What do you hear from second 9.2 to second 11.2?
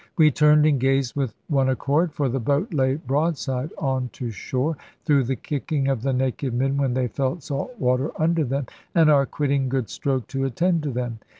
quitting good stroke to attend to them.